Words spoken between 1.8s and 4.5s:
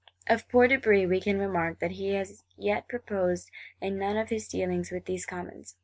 he has yet prospered in none of his